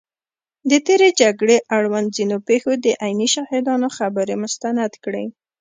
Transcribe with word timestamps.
د 0.69 0.71
تېرې 0.85 1.09
جګړې 1.21 1.57
اړوند 1.75 2.07
ځینو 2.17 2.37
پېښو 2.47 2.71
د 2.83 2.85
عیني 3.03 3.27
شاهدانو 3.35 3.87
خبرې 3.97 4.35
مستند 4.43 4.91
کړي 5.03 5.25